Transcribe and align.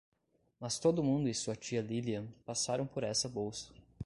Mas 0.59 0.79
todo 0.79 1.03
mundo 1.03 1.29
e 1.29 1.33
sua 1.35 1.55
tia 1.55 1.79
Lilian 1.79 2.25
passaram 2.43 2.87
por 2.87 3.03
essa 3.03 3.29
bolsa. 3.29 3.71